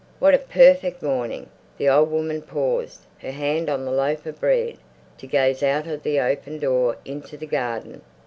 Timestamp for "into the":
7.05-7.45